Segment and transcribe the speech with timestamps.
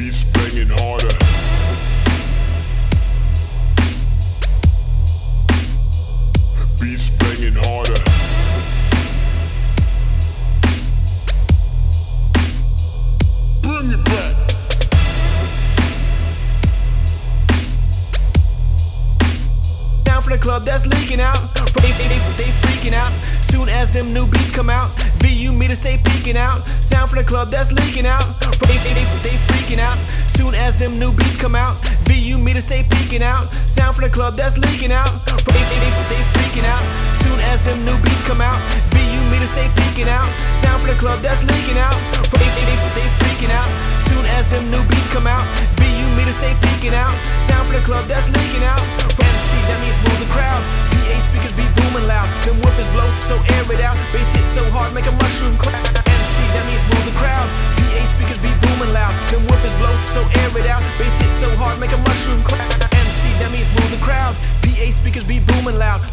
[0.00, 1.14] beats banging harder.
[6.80, 8.00] beats banging harder.
[13.60, 14.34] Bring it back.
[20.04, 21.36] Down for the club that's leaking out.
[21.82, 23.12] They, they, they, they freaking out.
[23.50, 25.29] Soon as them new beats come out, v-
[25.70, 26.58] meters stay peaking out.
[26.82, 28.26] Sound from the club that's leaking out.
[28.66, 29.94] They, they, they, they freaking out.
[30.34, 31.76] Soon as them new beats come out,
[32.10, 33.46] VU meters stay peaking out.
[33.70, 35.06] Sound from the club that's leaking out.
[35.30, 36.82] They, they, they, they freaking out.
[37.22, 38.58] Soon as them new beats come out,
[38.90, 40.26] VU meters stay peaking out.
[40.58, 41.94] Sound from the club that's leaking out.
[42.34, 42.49] They,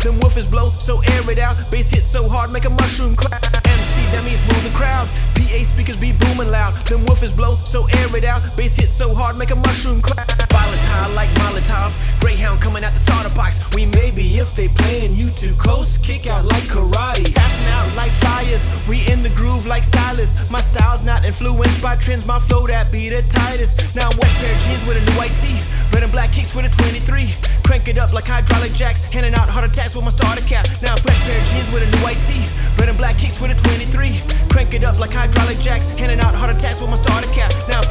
[0.07, 1.59] Them woofers blow, so air it out.
[1.69, 3.44] Bass hit so hard, make a mushroom cloud.
[3.44, 5.03] MC, means move the crowd.
[5.35, 6.72] PA speakers be booming loud.
[6.88, 8.40] Them woofers blow, so air it out.
[8.56, 10.23] Bass hit so hard, make a mushroom clap.
[10.47, 11.91] Volatile like Molotov.
[12.22, 13.59] Greyhound coming out the starter box.
[13.75, 17.28] We maybe if they playing you too close, kick out like karate.
[17.35, 18.63] Passing out like fires.
[18.88, 20.50] We in the groove like stylists.
[20.50, 22.25] My style's not influenced by trends.
[22.25, 23.94] My flow that be the tightest.
[23.94, 25.59] Now I'm wet pair of jeans with a new white tee.
[25.93, 27.29] Red and black kicks with a 23.
[27.63, 29.05] Crank it up like hydraulic jacks.
[29.11, 30.65] Handing out heart attacks with my starter cap.
[30.81, 32.45] Now I'm fresh pair of jeans with a new white tee.
[32.79, 34.11] Red and black kicks with a 23.
[34.49, 35.97] Crank it up like hydraulic jacks.
[35.97, 37.51] Handing out heart attacks with my starter cap.
[37.67, 37.81] Now